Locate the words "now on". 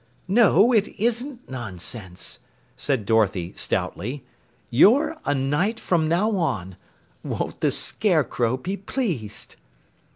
6.09-6.75